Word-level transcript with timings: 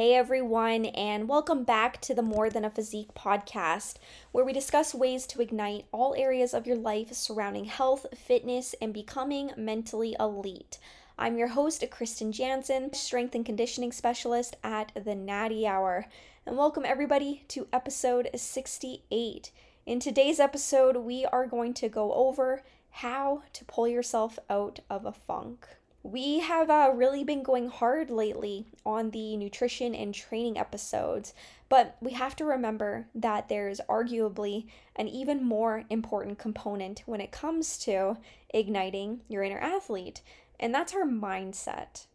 Hey 0.00 0.14
everyone, 0.14 0.86
and 0.86 1.28
welcome 1.28 1.62
back 1.62 2.00
to 2.00 2.14
the 2.14 2.22
More 2.22 2.48
Than 2.48 2.64
a 2.64 2.70
Physique 2.70 3.12
podcast, 3.12 3.96
where 4.32 4.46
we 4.46 4.54
discuss 4.54 4.94
ways 4.94 5.26
to 5.26 5.42
ignite 5.42 5.84
all 5.92 6.14
areas 6.14 6.54
of 6.54 6.66
your 6.66 6.78
life 6.78 7.12
surrounding 7.12 7.66
health, 7.66 8.06
fitness, 8.16 8.74
and 8.80 8.94
becoming 8.94 9.50
mentally 9.58 10.16
elite. 10.18 10.78
I'm 11.18 11.36
your 11.36 11.48
host, 11.48 11.84
Kristen 11.90 12.32
Jansen, 12.32 12.94
strength 12.94 13.34
and 13.34 13.44
conditioning 13.44 13.92
specialist 13.92 14.56
at 14.64 14.90
the 14.94 15.14
Natty 15.14 15.66
Hour, 15.66 16.06
and 16.46 16.56
welcome 16.56 16.86
everybody 16.86 17.44
to 17.48 17.68
episode 17.70 18.30
68. 18.34 19.50
In 19.84 20.00
today's 20.00 20.40
episode, 20.40 20.96
we 20.96 21.26
are 21.26 21.46
going 21.46 21.74
to 21.74 21.90
go 21.90 22.14
over 22.14 22.62
how 22.88 23.42
to 23.52 23.66
pull 23.66 23.86
yourself 23.86 24.38
out 24.48 24.80
of 24.88 25.04
a 25.04 25.12
funk. 25.12 25.68
We 26.02 26.38
have 26.38 26.70
uh, 26.70 26.92
really 26.94 27.24
been 27.24 27.42
going 27.42 27.68
hard 27.68 28.10
lately 28.10 28.66
on 28.86 29.10
the 29.10 29.36
nutrition 29.36 29.94
and 29.94 30.14
training 30.14 30.56
episodes, 30.56 31.34
but 31.68 31.98
we 32.00 32.12
have 32.12 32.34
to 32.36 32.46
remember 32.46 33.06
that 33.14 33.50
there's 33.50 33.82
arguably 33.86 34.66
an 34.96 35.08
even 35.08 35.44
more 35.44 35.84
important 35.90 36.38
component 36.38 37.02
when 37.04 37.20
it 37.20 37.32
comes 37.32 37.76
to 37.80 38.16
igniting 38.48 39.20
your 39.28 39.42
inner 39.42 39.58
athlete, 39.58 40.22
and 40.58 40.74
that's 40.74 40.94
our 40.94 41.04
mindset. 41.04 42.06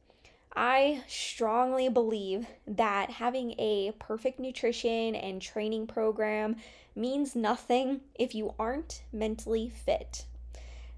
I 0.55 1.03
strongly 1.07 1.87
believe 1.87 2.47
that 2.65 3.11
having 3.11 3.51
a 3.59 3.93
perfect 3.99 4.39
nutrition 4.39 5.13
and 5.13 5.39
training 5.41 5.85
program 5.85 6.55
means 6.95 7.35
nothing 7.35 8.01
if 8.15 8.33
you 8.33 8.55
aren't 8.57 9.03
mentally 9.11 9.69
fit. 9.69 10.25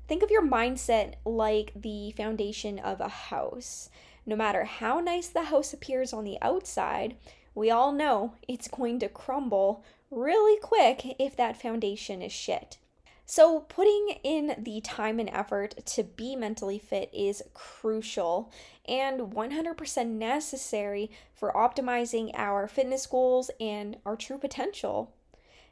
Think 0.07 0.23
of 0.23 0.31
your 0.31 0.45
mindset 0.45 1.15
like 1.25 1.73
the 1.75 2.11
foundation 2.11 2.79
of 2.79 3.01
a 3.01 3.09
house. 3.09 3.89
No 4.25 4.37
matter 4.37 4.63
how 4.63 5.01
nice 5.01 5.27
the 5.27 5.43
house 5.43 5.73
appears 5.73 6.13
on 6.13 6.23
the 6.23 6.37
outside, 6.41 7.17
we 7.53 7.69
all 7.69 7.91
know 7.91 8.33
it's 8.47 8.69
going 8.69 8.99
to 8.99 9.09
crumble 9.09 9.83
really 10.09 10.59
quick 10.61 11.15
if 11.19 11.35
that 11.35 11.61
foundation 11.61 12.21
is 12.21 12.31
shit. 12.31 12.77
So, 13.25 13.61
putting 13.61 14.19
in 14.23 14.55
the 14.57 14.79
time 14.79 15.19
and 15.19 15.29
effort 15.29 15.85
to 15.85 16.03
be 16.03 16.37
mentally 16.37 16.79
fit 16.79 17.09
is 17.13 17.43
crucial 17.53 18.49
and 18.87 19.19
100% 19.19 20.07
necessary 20.07 21.11
for 21.33 21.51
optimizing 21.51 22.31
our 22.35 22.69
fitness 22.69 23.05
goals 23.05 23.51
and 23.59 23.97
our 24.05 24.15
true 24.15 24.37
potential. 24.37 25.11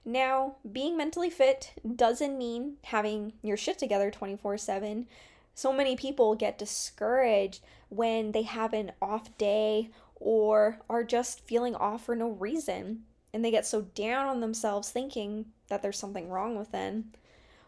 Now, 0.06 0.58
being 0.72 0.95
mentally 0.95 1.31
fit 1.31 1.73
doesn't 1.95 2.38
mean 2.38 2.78
having 2.84 3.34
your 3.42 3.58
shit 3.58 3.80
together 3.80 4.11
24 4.11 4.59
7. 4.59 5.08
So 5.56 5.73
many 5.73 5.95
people 5.95 6.36
get 6.36 6.59
discouraged 6.59 7.61
when 7.89 8.31
they 8.31 8.44
have 8.44 8.73
an 8.73 8.92
off 9.02 9.36
day 9.38 9.89
or 10.16 10.80
are 10.89 11.03
just 11.03 11.39
feeling 11.48 11.76
off 11.76 12.06
for 12.06 12.16
no 12.16 12.30
reason. 12.30 13.03
And 13.33 13.44
they 13.44 13.52
get 13.52 13.66
so 13.66 13.81
down 13.81 14.28
on 14.28 14.42
themselves 14.42 14.92
thinking 14.92 15.45
that 15.70 15.81
there's 15.81 15.98
something 15.98 16.30
wrong 16.30 16.58
with 16.58 16.72
them. 16.72 17.11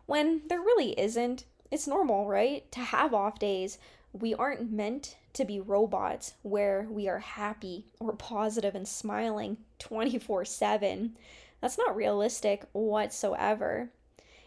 When 0.06 0.42
there 0.48 0.60
really 0.60 0.98
isn't. 1.00 1.46
It's 1.70 1.88
normal, 1.88 2.28
right? 2.28 2.72
To 2.72 2.80
have 2.80 3.14
off 3.14 3.40
days. 3.40 3.78
We 4.14 4.34
aren't 4.34 4.72
meant 4.72 5.18
to 5.38 5.46
be 5.46 5.59
robots 5.59 6.34
where 6.42 6.88
we 6.90 7.08
are 7.08 7.20
happy 7.20 7.86
or 8.00 8.14
positive 8.14 8.75
and 8.75 8.88
smiling 8.88 9.58
24 9.80 10.46
7. 10.46 11.16
That's 11.62 11.78
not 11.78 11.96
realistic 11.96 12.66
whatsoever. 12.74 13.90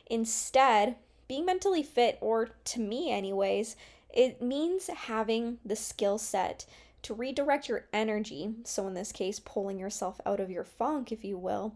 Instead, 0.09 0.97
being 1.29 1.47
mentally 1.47 1.83
fit, 1.85 2.19
or 2.21 2.51
to 2.65 2.81
me, 2.81 3.11
anyways, 3.11 3.77
it 4.13 4.43
means 4.43 4.89
having 4.89 5.59
the 5.65 5.77
skill 5.77 6.19
set 6.19 6.67
to 7.03 7.15
redirect 7.15 7.69
your 7.69 7.87
energy. 7.93 8.55
So, 8.65 8.87
in 8.89 8.95
this 8.95 9.13
case, 9.13 9.39
pulling 9.39 9.79
yourself 9.79 10.21
out 10.27 10.41
of 10.41 10.51
your 10.51 10.65
funk, 10.65 11.13
if 11.13 11.25
you 11.25 11.39
will, 11.39 11.75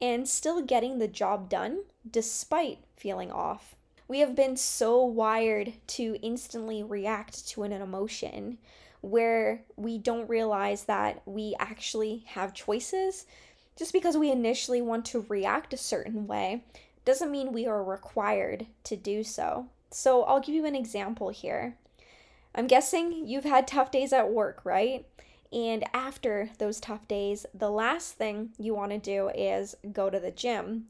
and 0.00 0.28
still 0.28 0.62
getting 0.62 0.98
the 0.98 1.08
job 1.08 1.48
done 1.48 1.84
despite 2.08 2.78
feeling 2.96 3.30
off. 3.30 3.76
We 4.08 4.20
have 4.20 4.34
been 4.34 4.56
so 4.56 5.04
wired 5.04 5.74
to 5.88 6.18
instantly 6.22 6.82
react 6.82 7.46
to 7.48 7.62
an 7.62 7.72
emotion 7.72 8.58
where 9.02 9.62
we 9.76 9.98
don't 9.98 10.28
realize 10.28 10.84
that 10.84 11.22
we 11.26 11.54
actually 11.58 12.24
have 12.28 12.54
choices 12.54 13.26
just 13.76 13.92
because 13.92 14.16
we 14.16 14.32
initially 14.32 14.82
want 14.82 15.04
to 15.06 15.26
react 15.28 15.72
a 15.72 15.76
certain 15.76 16.26
way 16.26 16.64
doesn't 17.04 17.30
mean 17.30 17.52
we 17.52 17.66
are 17.66 17.84
required 17.84 18.66
to 18.84 18.96
do 18.96 19.22
so. 19.22 19.66
So, 19.90 20.24
I'll 20.24 20.40
give 20.40 20.54
you 20.54 20.66
an 20.66 20.74
example 20.74 21.30
here. 21.30 21.76
I'm 22.54 22.66
guessing 22.66 23.26
you've 23.26 23.44
had 23.44 23.66
tough 23.66 23.90
days 23.90 24.12
at 24.12 24.30
work, 24.30 24.60
right? 24.64 25.06
And 25.52 25.84
after 25.94 26.50
those 26.58 26.80
tough 26.80 27.08
days, 27.08 27.46
the 27.54 27.70
last 27.70 28.14
thing 28.14 28.50
you 28.58 28.74
want 28.74 28.92
to 28.92 28.98
do 28.98 29.30
is 29.30 29.76
go 29.92 30.10
to 30.10 30.20
the 30.20 30.30
gym. 30.30 30.88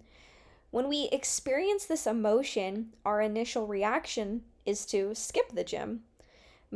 When 0.70 0.88
we 0.88 1.08
experience 1.10 1.86
this 1.86 2.06
emotion, 2.06 2.94
our 3.04 3.22
initial 3.22 3.66
reaction 3.66 4.42
is 4.66 4.84
to 4.86 5.14
skip 5.14 5.52
the 5.52 5.64
gym. 5.64 6.02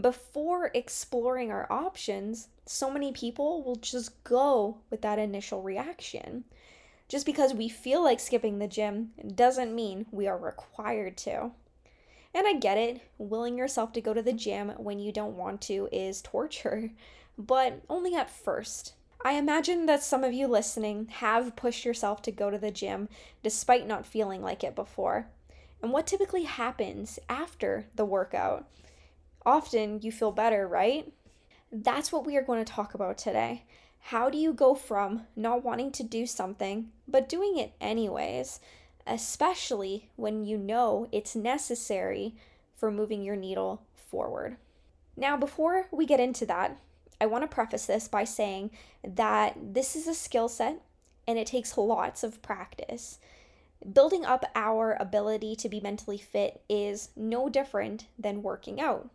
Before 0.00 0.70
exploring 0.72 1.50
our 1.50 1.70
options, 1.70 2.48
so 2.64 2.90
many 2.90 3.12
people 3.12 3.62
will 3.62 3.76
just 3.76 4.24
go 4.24 4.78
with 4.88 5.02
that 5.02 5.18
initial 5.18 5.60
reaction. 5.60 6.44
Just 7.08 7.26
because 7.26 7.52
we 7.52 7.68
feel 7.68 8.02
like 8.02 8.18
skipping 8.18 8.58
the 8.58 8.66
gym 8.66 9.10
doesn't 9.34 9.74
mean 9.74 10.06
we 10.10 10.26
are 10.26 10.38
required 10.38 11.18
to. 11.18 11.50
And 12.32 12.46
I 12.46 12.54
get 12.54 12.78
it, 12.78 13.02
willing 13.18 13.58
yourself 13.58 13.92
to 13.92 14.00
go 14.00 14.14
to 14.14 14.22
the 14.22 14.32
gym 14.32 14.70
when 14.78 14.98
you 14.98 15.12
don't 15.12 15.36
want 15.36 15.60
to 15.62 15.90
is 15.92 16.22
torture, 16.22 16.90
but 17.36 17.82
only 17.90 18.14
at 18.14 18.30
first. 18.30 18.94
I 19.24 19.34
imagine 19.34 19.86
that 19.86 20.02
some 20.02 20.24
of 20.24 20.32
you 20.32 20.48
listening 20.48 21.06
have 21.08 21.54
pushed 21.54 21.84
yourself 21.84 22.22
to 22.22 22.32
go 22.32 22.50
to 22.50 22.58
the 22.58 22.72
gym 22.72 23.08
despite 23.42 23.86
not 23.86 24.04
feeling 24.04 24.42
like 24.42 24.64
it 24.64 24.74
before. 24.74 25.28
And 25.80 25.92
what 25.92 26.06
typically 26.06 26.44
happens 26.44 27.20
after 27.28 27.86
the 27.94 28.04
workout? 28.04 28.68
Often 29.46 30.02
you 30.02 30.10
feel 30.10 30.32
better, 30.32 30.66
right? 30.66 31.12
That's 31.70 32.10
what 32.10 32.26
we 32.26 32.36
are 32.36 32.42
going 32.42 32.64
to 32.64 32.72
talk 32.72 32.94
about 32.94 33.16
today. 33.16 33.64
How 34.06 34.28
do 34.28 34.38
you 34.38 34.52
go 34.52 34.74
from 34.74 35.26
not 35.36 35.64
wanting 35.64 35.92
to 35.92 36.02
do 36.02 36.26
something, 36.26 36.90
but 37.06 37.28
doing 37.28 37.58
it 37.58 37.72
anyways, 37.80 38.58
especially 39.06 40.10
when 40.16 40.44
you 40.44 40.58
know 40.58 41.08
it's 41.12 41.36
necessary 41.36 42.34
for 42.74 42.90
moving 42.90 43.22
your 43.22 43.36
needle 43.36 43.82
forward? 43.94 44.56
Now, 45.16 45.36
before 45.36 45.86
we 45.92 46.06
get 46.06 46.20
into 46.20 46.44
that, 46.46 46.76
I 47.20 47.26
want 47.26 47.42
to 47.42 47.54
preface 47.54 47.86
this 47.86 48.08
by 48.08 48.24
saying 48.24 48.70
that 49.04 49.56
this 49.60 49.94
is 49.96 50.06
a 50.06 50.14
skill 50.14 50.48
set 50.48 50.80
and 51.26 51.38
it 51.38 51.46
takes 51.46 51.78
lots 51.78 52.22
of 52.24 52.42
practice. 52.42 53.18
Building 53.92 54.24
up 54.24 54.44
our 54.54 54.96
ability 55.00 55.56
to 55.56 55.68
be 55.68 55.80
mentally 55.80 56.18
fit 56.18 56.62
is 56.68 57.10
no 57.16 57.48
different 57.48 58.06
than 58.18 58.42
working 58.42 58.80
out. 58.80 59.10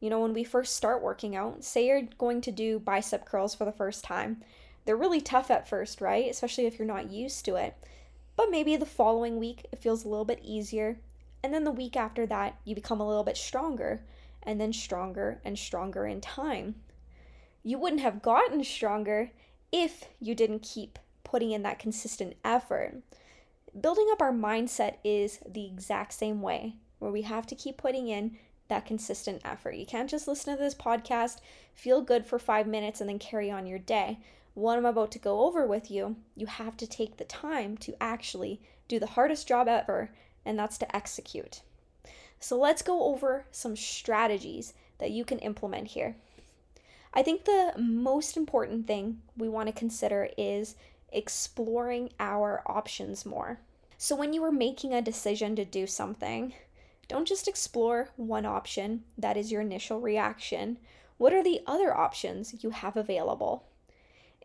You 0.00 0.10
know, 0.10 0.20
when 0.20 0.34
we 0.34 0.44
first 0.44 0.76
start 0.76 1.02
working 1.02 1.34
out, 1.34 1.64
say 1.64 1.86
you're 1.86 2.02
going 2.18 2.40
to 2.42 2.52
do 2.52 2.78
bicep 2.78 3.24
curls 3.24 3.54
for 3.54 3.64
the 3.64 3.72
first 3.72 4.04
time, 4.04 4.42
they're 4.84 4.96
really 4.96 5.20
tough 5.20 5.50
at 5.50 5.68
first, 5.68 6.00
right? 6.00 6.30
Especially 6.30 6.66
if 6.66 6.78
you're 6.78 6.86
not 6.86 7.10
used 7.10 7.44
to 7.46 7.56
it. 7.56 7.74
But 8.36 8.50
maybe 8.50 8.76
the 8.76 8.86
following 8.86 9.38
week 9.38 9.66
it 9.72 9.80
feels 9.80 10.04
a 10.04 10.08
little 10.08 10.24
bit 10.24 10.40
easier. 10.44 10.98
And 11.42 11.52
then 11.52 11.64
the 11.64 11.72
week 11.72 11.96
after 11.96 12.26
that, 12.26 12.56
you 12.64 12.74
become 12.74 13.00
a 13.00 13.06
little 13.06 13.24
bit 13.24 13.36
stronger, 13.36 14.02
and 14.42 14.60
then 14.60 14.72
stronger 14.72 15.40
and 15.44 15.58
stronger 15.58 16.06
in 16.06 16.20
time. 16.20 16.76
You 17.66 17.80
wouldn't 17.80 18.02
have 18.02 18.22
gotten 18.22 18.62
stronger 18.62 19.32
if 19.72 20.04
you 20.20 20.36
didn't 20.36 20.62
keep 20.62 21.00
putting 21.24 21.50
in 21.50 21.64
that 21.64 21.80
consistent 21.80 22.36
effort. 22.44 23.02
Building 23.80 24.06
up 24.12 24.22
our 24.22 24.30
mindset 24.30 24.98
is 25.02 25.40
the 25.44 25.66
exact 25.66 26.12
same 26.12 26.42
way, 26.42 26.76
where 27.00 27.10
we 27.10 27.22
have 27.22 27.44
to 27.48 27.56
keep 27.56 27.76
putting 27.76 28.06
in 28.06 28.38
that 28.68 28.86
consistent 28.86 29.42
effort. 29.44 29.74
You 29.74 29.84
can't 29.84 30.08
just 30.08 30.28
listen 30.28 30.56
to 30.56 30.62
this 30.62 30.76
podcast, 30.76 31.40
feel 31.74 32.02
good 32.02 32.24
for 32.24 32.38
five 32.38 32.68
minutes, 32.68 33.00
and 33.00 33.10
then 33.10 33.18
carry 33.18 33.50
on 33.50 33.66
your 33.66 33.80
day. 33.80 34.20
What 34.54 34.78
I'm 34.78 34.86
about 34.86 35.10
to 35.10 35.18
go 35.18 35.44
over 35.44 35.66
with 35.66 35.90
you, 35.90 36.14
you 36.36 36.46
have 36.46 36.76
to 36.76 36.86
take 36.86 37.16
the 37.16 37.24
time 37.24 37.76
to 37.78 38.00
actually 38.00 38.60
do 38.86 39.00
the 39.00 39.06
hardest 39.06 39.48
job 39.48 39.66
ever, 39.66 40.10
and 40.44 40.56
that's 40.56 40.78
to 40.78 40.96
execute. 40.96 41.62
So 42.38 42.56
let's 42.56 42.82
go 42.82 43.06
over 43.06 43.46
some 43.50 43.74
strategies 43.74 44.72
that 44.98 45.10
you 45.10 45.24
can 45.24 45.40
implement 45.40 45.88
here. 45.88 46.14
I 47.16 47.22
think 47.22 47.46
the 47.46 47.72
most 47.78 48.36
important 48.36 48.86
thing 48.86 49.22
we 49.38 49.48
want 49.48 49.68
to 49.68 49.72
consider 49.72 50.28
is 50.36 50.76
exploring 51.10 52.10
our 52.20 52.62
options 52.66 53.24
more. 53.24 53.58
So, 53.96 54.14
when 54.14 54.34
you 54.34 54.44
are 54.44 54.52
making 54.52 54.92
a 54.92 55.00
decision 55.00 55.56
to 55.56 55.64
do 55.64 55.86
something, 55.86 56.52
don't 57.08 57.26
just 57.26 57.48
explore 57.48 58.10
one 58.16 58.44
option 58.44 59.04
that 59.16 59.38
is 59.38 59.50
your 59.50 59.62
initial 59.62 59.98
reaction. 59.98 60.78
What 61.16 61.32
are 61.32 61.42
the 61.42 61.62
other 61.66 61.96
options 61.96 62.62
you 62.62 62.68
have 62.68 62.98
available? 62.98 63.64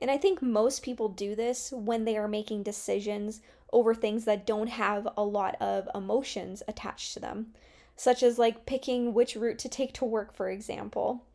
And 0.02 0.10
I 0.10 0.18
think 0.18 0.42
most 0.42 0.82
people 0.82 1.10
do 1.10 1.36
this 1.36 1.74
when 1.74 2.06
they 2.06 2.16
are 2.16 2.30
making 2.30 2.64
decisions 2.64 3.42
over 3.74 3.94
things 3.94 4.24
that 4.24 4.46
don't 4.46 4.68
have 4.68 5.10
a 5.18 5.26
lot 5.26 5.58
of 5.60 5.90
emotions 5.94 6.64
attached 6.70 7.16
to 7.16 7.20
them, 7.20 7.54
such 7.98 8.24
as 8.24 8.40
like 8.40 8.66
picking 8.66 9.14
which 9.14 9.36
route 9.36 9.60
to 9.60 9.68
take 9.68 9.92
to 9.96 10.06
work, 10.06 10.34
for 10.34 10.50
example. 10.50 11.26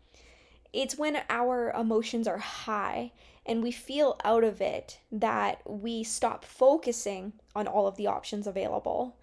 It's 0.77 0.99
when 0.99 1.23
our 1.31 1.71
emotions 1.71 2.29
are 2.29 2.37
high 2.37 3.13
and 3.47 3.63
we 3.63 3.73
feel 3.73 4.21
out 4.23 4.45
of 4.45 4.61
it 4.61 4.99
that 5.11 5.63
we 5.65 6.05
stop 6.05 6.45
focusing 6.45 7.33
on 7.55 7.67
all 7.67 7.87
of 7.87 7.97
the 7.97 8.09
options 8.09 8.47
available. 8.47 9.17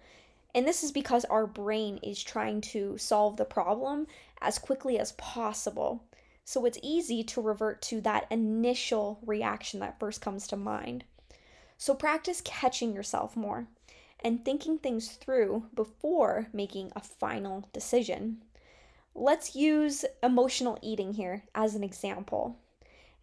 And 0.52 0.66
this 0.66 0.82
is 0.82 0.90
because 0.90 1.24
our 1.26 1.46
brain 1.46 2.00
is 2.02 2.20
trying 2.20 2.60
to 2.72 2.98
solve 2.98 3.36
the 3.36 3.44
problem 3.44 4.08
as 4.40 4.58
quickly 4.58 4.98
as 4.98 5.12
possible. 5.12 6.02
So 6.44 6.64
it's 6.64 6.80
easy 6.82 7.22
to 7.22 7.40
revert 7.40 7.80
to 7.82 8.00
that 8.00 8.26
initial 8.32 9.20
reaction 9.24 9.78
that 9.78 10.00
first 10.00 10.20
comes 10.20 10.48
to 10.48 10.56
mind. 10.56 11.04
So 11.78 11.94
practice 11.94 12.42
catching 12.44 12.92
yourself 12.92 13.36
more 13.36 13.68
and 14.18 14.44
thinking 14.44 14.78
things 14.78 15.12
through 15.12 15.66
before 15.72 16.48
making 16.52 16.90
a 16.96 17.00
final 17.00 17.68
decision. 17.72 18.42
Let's 19.16 19.54
use 19.54 20.04
emotional 20.24 20.76
eating 20.82 21.12
here 21.12 21.44
as 21.54 21.76
an 21.76 21.84
example. 21.84 22.58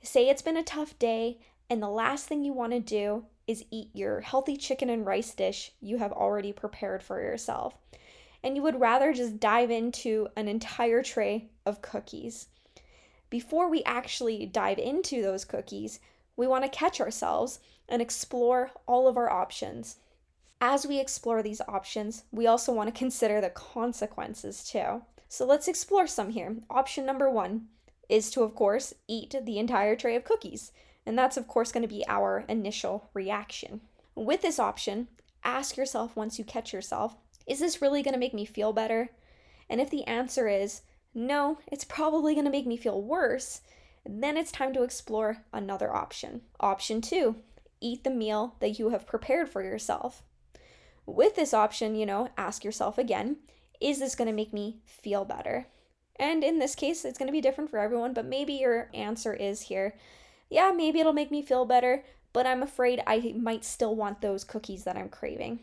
Say 0.02 0.30
it's 0.30 0.42
been 0.42 0.56
a 0.56 0.64
tough 0.64 0.98
day, 0.98 1.40
and 1.70 1.84
the 1.84 1.90
last 1.90 2.28
thing 2.28 2.46
you 2.46 2.54
want 2.54 2.72
to 2.72 2.80
do 2.80 3.26
is 3.46 3.66
eat 3.72 3.90
your 3.94 4.22
healthy 4.22 4.56
chicken 4.56 4.90
and 4.90 5.06
rice 5.06 5.34
dish 5.34 5.74
you 5.82 5.98
have 5.98 6.14
already 6.14 6.54
prepared 6.54 7.04
for 7.04 7.22
yourself. 7.22 7.76
And 8.42 8.56
you 8.56 8.64
would 8.64 8.80
rather 8.80 9.12
just 9.12 9.42
dive 9.42 9.70
into 9.70 10.30
an 10.38 10.48
entire 10.48 11.04
tray 11.04 11.50
of 11.66 11.82
cookies. 11.82 12.48
Before 13.30 13.70
we 13.70 13.84
actually 13.84 14.46
dive 14.46 14.80
into 14.80 15.22
those 15.22 15.44
cookies, 15.44 16.00
we 16.38 16.48
want 16.48 16.64
to 16.64 16.70
catch 16.70 17.02
ourselves 17.02 17.60
and 17.90 18.02
explore 18.02 18.72
all 18.88 19.10
of 19.10 19.18
our 19.18 19.30
options. 19.30 19.98
As 20.62 20.88
we 20.88 21.00
explore 21.00 21.44
these 21.44 21.62
options, 21.68 22.24
we 22.32 22.48
also 22.48 22.72
want 22.72 22.88
to 22.88 22.98
consider 22.98 23.42
the 23.42 23.50
consequences 23.50 24.64
too. 24.64 25.02
So 25.32 25.46
let's 25.46 25.70
explore 25.70 26.08
some 26.08 26.32
here. 26.32 26.58
Option 26.70 27.06
number 27.06 27.32
one 27.32 27.68
is 28.10 28.30
to, 28.32 28.44
of 28.44 28.54
course, 28.54 28.94
eat 29.08 29.34
the 29.46 29.60
entire 29.60 29.96
tray 29.96 30.18
of 30.18 30.26
cookies. 30.26 30.74
And 31.06 31.18
that's, 31.18 31.38
of 31.38 31.48
course, 31.48 31.72
going 31.72 31.84
to 31.84 31.88
be 31.88 32.04
our 32.10 32.44
initial 32.50 33.10
reaction. 33.14 33.80
With 34.14 34.42
this 34.42 34.60
option, 34.60 35.08
ask 35.42 35.78
yourself 35.78 36.18
once 36.18 36.38
you 36.38 36.44
catch 36.44 36.74
yourself 36.74 37.16
is 37.48 37.62
this 37.62 37.82
really 37.82 38.04
going 38.04 38.14
to 38.14 38.20
make 38.20 38.34
me 38.34 38.44
feel 38.44 38.74
better? 38.74 39.12
And 39.70 39.80
if 39.80 39.90
the 39.90 40.04
answer 40.06 40.50
is 40.50 40.82
no, 41.14 41.60
it's 41.72 41.86
probably 41.86 42.34
going 42.34 42.44
to 42.44 42.52
make 42.52 42.68
me 42.68 42.76
feel 42.76 43.02
worse, 43.02 43.62
then 44.06 44.36
it's 44.36 44.52
time 44.52 44.74
to 44.74 44.84
explore 44.84 45.46
another 45.54 45.96
option. 45.96 46.42
Option 46.60 47.00
two 47.00 47.38
eat 47.80 48.04
the 48.04 48.10
meal 48.10 48.58
that 48.60 48.78
you 48.78 48.90
have 48.90 49.08
prepared 49.08 49.48
for 49.48 49.64
yourself. 49.64 50.24
With 51.06 51.38
this 51.38 51.54
option, 51.54 51.96
you 51.96 52.06
know, 52.06 52.28
ask 52.38 52.66
yourself 52.66 52.98
again 52.98 53.38
is 53.82 54.00
this 54.00 54.16
going 54.16 54.28
to 54.28 54.34
make 54.34 54.54
me 54.54 54.78
feel 54.86 55.26
better? 55.26 55.68
And 56.18 56.44
in 56.44 56.60
this 56.60 56.76
case, 56.76 57.04
it's 57.04 57.18
going 57.18 57.28
to 57.28 57.34
be 57.34 57.42
different 57.42 57.70
for 57.70 57.80
everyone, 57.80 58.14
but 58.14 58.26
maybe 58.26 58.54
your 58.54 58.90
answer 58.94 59.34
is 59.34 59.62
here 59.62 59.96
yeah, 60.52 60.72
maybe 60.76 61.00
it'll 61.00 61.14
make 61.14 61.32
me 61.32 61.42
feel 61.42 61.66
better, 61.66 62.04
but 62.34 62.46
I'm 62.46 62.62
afraid 62.62 63.02
I 63.08 63.34
might 63.38 63.64
still 63.64 63.96
want 63.96 64.20
those 64.20 64.44
cookies 64.44 64.84
that 64.84 64.98
I'm 64.98 65.08
craving. 65.08 65.60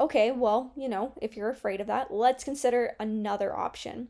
Okay, 0.00 0.32
well, 0.32 0.72
you 0.76 0.88
know, 0.88 1.12
if 1.22 1.36
you're 1.36 1.48
afraid 1.48 1.80
of 1.80 1.86
that, 1.86 2.12
let's 2.12 2.42
consider 2.42 2.96
another 2.98 3.56
option. 3.56 4.08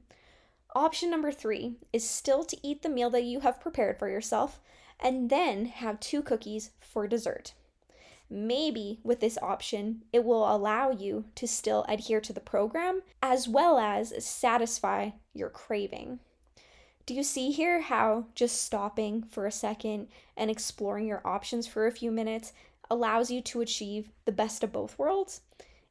Option 0.75 1.11
number 1.11 1.31
three 1.31 1.75
is 1.93 2.09
still 2.09 2.44
to 2.44 2.56
eat 2.62 2.83
the 2.83 2.88
meal 2.88 3.11
that 3.11 3.25
you 3.25 3.41
have 3.41 3.61
prepared 3.61 3.99
for 3.99 4.09
yourself 4.09 4.61
and 4.99 5.29
then 5.29 5.67
have 5.67 6.00
two 6.00 6.23
cookies 6.23 6.71
for 6.81 7.06
dessert. 7.06 7.53
Maybe 8.32 9.00
with 9.03 9.19
this 9.19 9.38
option, 9.43 10.05
it 10.12 10.25
will 10.25 10.49
allow 10.49 10.93
you 10.93 11.25
to 11.35 11.49
still 11.49 11.85
adhere 11.88 12.21
to 12.21 12.32
the 12.32 12.41
program 12.41 13.03
as 13.21 13.49
well 13.49 13.79
as 13.79 14.25
satisfy 14.25 15.11
your 15.35 15.50
craving. 15.50 16.21
Do 17.06 17.15
you 17.15 17.25
see 17.25 17.50
here 17.50 17.81
how 17.81 18.27
just 18.37 18.62
stopping 18.62 19.25
for 19.25 19.47
a 19.47 19.53
second 19.53 20.06
and 20.37 20.49
exploring 20.49 21.09
your 21.09 21.27
options 21.27 21.67
for 21.67 21.88
a 21.88 21.93
few 21.93 22.12
minutes 22.12 22.53
allows 22.88 23.32
you 23.32 23.41
to 23.41 23.62
achieve 23.62 24.11
the 24.27 24.33
best 24.33 24.62
of 24.62 24.73
both 24.73 24.97
worlds? 24.97 25.41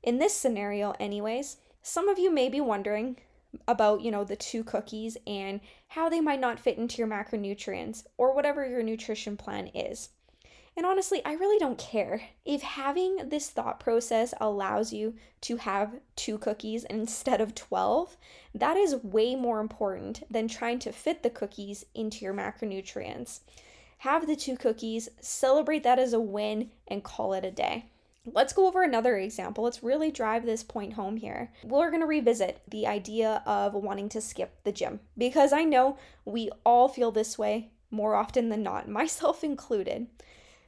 In 0.01 0.19
this 0.19 0.33
scenario, 0.33 0.94
anyways, 0.97 1.57
some 1.81 2.07
of 2.07 2.18
you 2.18 2.31
may 2.31 2.47
be 2.47 2.62
wondering 2.62 3.18
about, 3.68 4.00
you 4.00 4.12
know, 4.12 4.24
the 4.24 4.38
two 4.38 4.63
cookies 4.63 5.18
and 5.27 5.59
how 5.89 6.07
they 6.07 6.21
might 6.21 6.39
not 6.39 6.59
fit 6.59 6.77
into 6.77 7.00
your 7.00 7.07
macronutrients 7.07 8.06
or 8.18 8.33
whatever 8.33 8.65
your 8.65 8.83
nutrition 8.83 9.35
plan 9.35 9.68
is. 9.68 10.09
And 10.77 10.86
honestly, 10.86 11.21
I 11.25 11.33
really 11.33 11.60
don't 11.60 11.77
care. 11.77 12.21
If 12.45 12.62
having 12.62 13.30
this 13.30 13.50
thought 13.50 13.80
process 13.80 14.33
allows 14.39 14.94
you 14.94 15.16
to 15.42 15.57
have 15.57 16.00
two 16.16 16.38
cookies 16.38 16.83
instead 16.86 17.42
of 17.42 17.56
12, 17.56 18.18
that 18.56 18.77
is 18.77 18.95
way 19.04 19.36
more 19.36 19.60
important 19.60 20.24
than 20.31 20.48
trying 20.48 20.80
to 20.80 20.92
fit 20.92 21.24
the 21.24 21.30
cookies 21.30 21.86
into 21.94 22.24
your 22.24 22.33
macronutrients. 22.33 23.42
Have 24.00 24.27
the 24.27 24.36
two 24.36 24.56
cookies, 24.56 25.10
celebrate 25.19 25.83
that 25.83 26.00
as 26.00 26.13
a 26.13 26.19
win, 26.19 26.71
and 26.88 27.04
call 27.04 27.33
it 27.33 27.44
a 27.44 27.51
day. 27.51 27.86
Let's 28.25 28.54
go 28.54 28.68
over 28.68 28.83
another 28.83 29.18
example. 29.18 29.63
Let's 29.63 29.83
really 29.83 30.12
drive 30.12 30.45
this 30.45 30.63
point 30.63 30.94
home 30.94 31.18
here. 31.18 31.51
We're 31.63 31.89
going 31.89 32.01
to 32.01 32.07
revisit 32.07 32.62
the 32.68 32.88
idea 32.88 33.42
of 33.45 33.74
wanting 33.74 34.10
to 34.10 34.21
skip 34.21 34.63
the 34.63 34.71
gym 34.71 35.00
because 35.18 35.51
I 35.51 35.63
know 35.63 35.98
we 36.25 36.50
all 36.66 36.88
feel 36.88 37.12
this 37.12 37.38
way 37.38 37.69
more 37.92 38.16
often 38.16 38.50
than 38.50 38.63
not, 38.63 38.88
myself 39.00 39.44
included. 39.44 40.07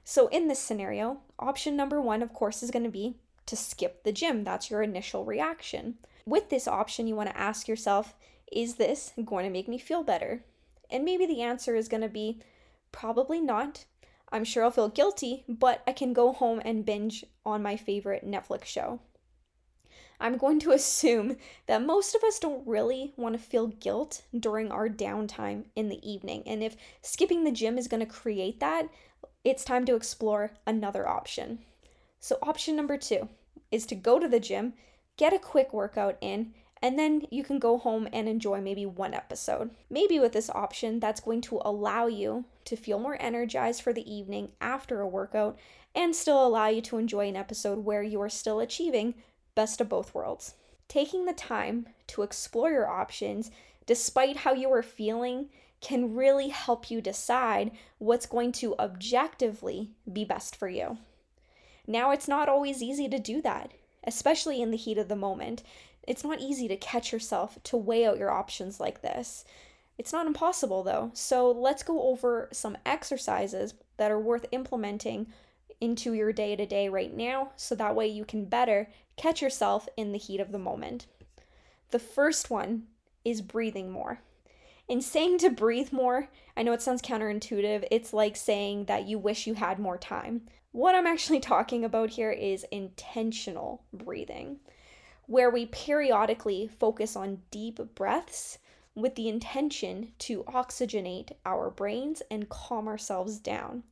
So, 0.03 0.27
in 0.27 0.47
this 0.47 0.59
scenario, 0.59 1.21
option 1.39 1.75
number 1.75 2.01
one, 2.01 2.21
of 2.21 2.33
course, 2.33 2.63
is 2.63 2.71
going 2.71 2.85
to 2.85 2.89
be 2.89 3.17
to 3.45 3.55
skip 3.55 4.03
the 4.03 4.11
gym. 4.11 4.43
That's 4.43 4.69
your 4.69 4.81
initial 4.81 5.25
reaction. 5.25 5.95
With 6.25 6.49
this 6.49 6.67
option, 6.67 7.07
you 7.07 7.15
want 7.15 7.29
to 7.29 7.37
ask 7.37 7.67
yourself, 7.67 8.15
is 8.51 8.75
this 8.75 9.13
going 9.23 9.45
to 9.45 9.51
make 9.51 9.67
me 9.67 9.77
feel 9.77 10.03
better? 10.03 10.43
And 10.89 11.05
maybe 11.05 11.25
the 11.25 11.41
answer 11.41 11.75
is 11.75 11.87
going 11.87 12.01
to 12.01 12.09
be 12.09 12.41
probably 12.91 13.39
not. 13.39 13.85
I'm 14.31 14.43
sure 14.43 14.63
I'll 14.63 14.71
feel 14.71 14.89
guilty, 14.89 15.43
but 15.47 15.83
I 15.87 15.93
can 15.93 16.13
go 16.13 16.31
home 16.31 16.61
and 16.63 16.85
binge 16.85 17.25
on 17.45 17.63
my 17.63 17.75
favorite 17.75 18.25
Netflix 18.25 18.65
show. 18.65 18.99
I'm 20.19 20.37
going 20.37 20.59
to 20.59 20.71
assume 20.73 21.37
that 21.67 21.85
most 21.85 22.15
of 22.15 22.23
us 22.23 22.39
don't 22.39 22.65
really 22.67 23.13
want 23.17 23.35
to 23.35 23.41
feel 23.41 23.67
guilt 23.67 24.21
during 24.37 24.71
our 24.71 24.87
downtime 24.87 25.65
in 25.75 25.89
the 25.89 26.09
evening. 26.09 26.43
And 26.45 26.63
if 26.63 26.77
skipping 27.01 27.43
the 27.43 27.51
gym 27.51 27.77
is 27.77 27.87
going 27.87 28.05
to 28.05 28.11
create 28.11 28.59
that, 28.59 28.87
it's 29.43 29.63
time 29.63 29.85
to 29.85 29.95
explore 29.95 30.51
another 30.65 31.07
option. 31.07 31.59
So, 32.19 32.37
option 32.41 32.75
number 32.75 32.97
two 32.97 33.29
is 33.71 33.85
to 33.87 33.95
go 33.95 34.19
to 34.19 34.27
the 34.27 34.39
gym, 34.39 34.73
get 35.17 35.33
a 35.33 35.39
quick 35.39 35.73
workout 35.73 36.17
in, 36.21 36.53
and 36.81 36.97
then 36.97 37.25
you 37.29 37.43
can 37.43 37.59
go 37.59 37.77
home 37.77 38.07
and 38.11 38.27
enjoy 38.27 38.59
maybe 38.59 38.85
one 38.85 39.13
episode. 39.13 39.71
Maybe 39.89 40.19
with 40.19 40.33
this 40.33 40.49
option, 40.49 40.99
that's 40.99 41.21
going 41.21 41.41
to 41.41 41.61
allow 41.63 42.07
you 42.07 42.45
to 42.65 42.75
feel 42.75 42.99
more 42.99 43.21
energized 43.21 43.81
for 43.81 43.93
the 43.93 44.11
evening 44.11 44.49
after 44.59 44.99
a 44.99 45.07
workout 45.07 45.57
and 45.93 46.15
still 46.15 46.45
allow 46.45 46.67
you 46.67 46.81
to 46.81 46.97
enjoy 46.97 47.27
an 47.27 47.35
episode 47.35 47.79
where 47.79 48.01
you 48.01 48.21
are 48.21 48.29
still 48.29 48.59
achieving 48.59 49.13
best 49.53 49.79
of 49.81 49.89
both 49.89 50.15
worlds. 50.15 50.55
Taking 50.87 51.25
the 51.25 51.33
time 51.33 51.87
to 52.07 52.23
explore 52.23 52.71
your 52.71 52.89
options 52.89 53.51
despite 53.85 54.37
how 54.37 54.53
you 54.53 54.71
are 54.71 54.83
feeling 54.83 55.49
can 55.81 56.15
really 56.15 56.49
help 56.49 56.89
you 56.89 57.01
decide 57.01 57.71
what's 57.97 58.25
going 58.25 58.51
to 58.51 58.75
objectively 58.77 59.91
be 60.11 60.23
best 60.23 60.55
for 60.55 60.69
you. 60.69 60.97
Now, 61.87 62.11
it's 62.11 62.27
not 62.27 62.47
always 62.47 62.81
easy 62.81 63.09
to 63.09 63.19
do 63.19 63.41
that, 63.41 63.71
especially 64.05 64.61
in 64.61 64.71
the 64.71 64.77
heat 64.77 64.99
of 64.99 65.07
the 65.07 65.15
moment. 65.15 65.63
It's 66.07 66.23
not 66.23 66.39
easy 66.39 66.67
to 66.67 66.77
catch 66.77 67.11
yourself 67.11 67.57
to 67.63 67.77
weigh 67.77 68.05
out 68.05 68.17
your 68.17 68.31
options 68.31 68.79
like 68.79 69.01
this. 69.01 69.43
It's 69.97 70.13
not 70.13 70.25
impossible 70.25 70.83
though, 70.83 71.11
so 71.13 71.51
let's 71.51 71.83
go 71.83 72.01
over 72.09 72.49
some 72.51 72.77
exercises 72.85 73.73
that 73.97 74.09
are 74.09 74.19
worth 74.19 74.45
implementing 74.51 75.27
into 75.79 76.13
your 76.13 76.31
day 76.31 76.55
to 76.55 76.65
day 76.65 76.89
right 76.89 77.13
now 77.13 77.51
so 77.55 77.75
that 77.75 77.95
way 77.95 78.07
you 78.07 78.25
can 78.25 78.45
better 78.45 78.87
catch 79.15 79.41
yourself 79.41 79.87
in 79.97 80.11
the 80.11 80.17
heat 80.17 80.39
of 80.39 80.51
the 80.51 80.59
moment. 80.59 81.07
The 81.89 81.99
first 81.99 82.49
one 82.49 82.83
is 83.25 83.41
breathing 83.41 83.91
more. 83.91 84.21
In 84.91 84.99
saying 84.99 85.37
to 85.37 85.49
breathe 85.49 85.93
more, 85.93 86.27
I 86.57 86.63
know 86.63 86.73
it 86.73 86.81
sounds 86.81 87.01
counterintuitive. 87.01 87.87
It's 87.89 88.11
like 88.11 88.35
saying 88.35 88.87
that 88.87 89.07
you 89.07 89.17
wish 89.17 89.47
you 89.47 89.53
had 89.53 89.79
more 89.79 89.97
time. 89.97 90.41
What 90.73 90.95
I'm 90.95 91.07
actually 91.07 91.39
talking 91.53 91.85
about 91.85 92.09
here 92.09 92.29
is 92.29 92.65
intentional 92.71 93.85
breathing, 93.93 94.59
where 95.27 95.49
we 95.49 95.67
periodically 95.67 96.67
focus 96.77 97.15
on 97.15 97.41
deep 97.51 97.79
breaths 97.95 98.57
with 98.93 99.15
the 99.15 99.29
intention 99.29 100.11
to 100.19 100.43
oxygenate 100.43 101.31
our 101.45 101.69
brains 101.69 102.21
and 102.29 102.49
calm 102.49 102.89
ourselves 102.89 103.39
down. 103.39 103.83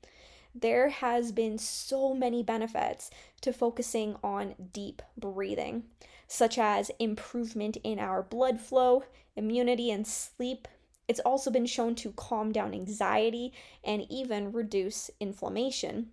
there 0.54 0.90
has 0.90 1.32
been 1.32 1.58
so 1.58 2.14
many 2.14 2.44
benefits 2.44 3.10
to 3.40 3.54
focusing 3.54 4.18
on 4.22 4.54
deep 4.74 5.02
breathing, 5.18 5.84
such 6.28 6.58
as 6.58 6.92
improvement 7.00 7.78
in 7.86 8.00
our 8.00 8.22
blood 8.22 8.60
flow, 8.60 9.06
immunity, 9.38 9.90
and 9.92 10.06
sleep. 10.06 10.68
It's 11.10 11.20
also 11.20 11.50
been 11.50 11.66
shown 11.66 11.96
to 11.96 12.12
calm 12.12 12.52
down 12.52 12.74
anxiety 12.74 13.52
and 13.84 14.06
even 14.10 14.52
reduce 14.52 15.10
inflammation. 15.20 16.12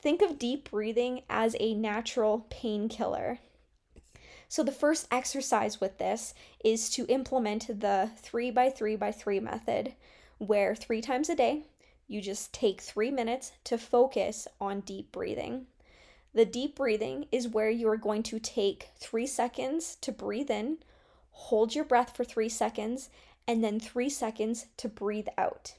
Think 0.00 0.22
of 0.22 0.38
deep 0.38 0.70
breathing 0.70 1.22
as 1.28 1.56
a 1.58 1.74
natural 1.74 2.46
painkiller. 2.48 3.40
So, 4.48 4.62
the 4.62 4.72
first 4.72 5.08
exercise 5.10 5.80
with 5.80 5.98
this 5.98 6.32
is 6.64 6.90
to 6.90 7.06
implement 7.06 7.80
the 7.80 8.10
3 8.18 8.52
by 8.52 8.70
3 8.70 8.94
by 8.94 9.10
3 9.10 9.40
method, 9.40 9.94
where 10.38 10.76
three 10.76 11.00
times 11.00 11.28
a 11.28 11.34
day 11.34 11.64
you 12.06 12.20
just 12.20 12.52
take 12.52 12.80
three 12.80 13.10
minutes 13.10 13.52
to 13.64 13.78
focus 13.78 14.46
on 14.60 14.80
deep 14.80 15.10
breathing. 15.10 15.66
The 16.34 16.44
deep 16.44 16.76
breathing 16.76 17.26
is 17.32 17.48
where 17.48 17.70
you 17.70 17.88
are 17.88 17.96
going 17.96 18.22
to 18.24 18.38
take 18.38 18.90
three 18.96 19.26
seconds 19.26 19.96
to 20.02 20.12
breathe 20.12 20.50
in, 20.50 20.78
hold 21.30 21.74
your 21.74 21.84
breath 21.84 22.16
for 22.16 22.24
three 22.24 22.48
seconds, 22.48 23.10
and 23.50 23.64
then 23.64 23.80
three 23.80 24.08
seconds 24.08 24.66
to 24.76 24.88
breathe 24.88 25.26
out. 25.36 25.74